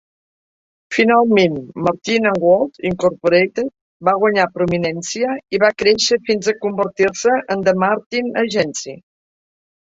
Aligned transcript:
Finalment 0.95 1.59
Martin 1.87 2.25
and 2.29 2.39
Woltz 2.45 2.81
Incorporated 2.91 3.69
va 4.09 4.15
guanyar 4.25 4.47
prominència 4.57 5.37
i 5.59 5.63
va 5.67 5.73
créixer 5.85 6.21
fins 6.33 6.53
a 6.55 6.59
convertir-se 6.67 7.39
en 7.57 7.65
The 7.71 7.79
Martin 7.87 8.37
Agency. 8.49 9.01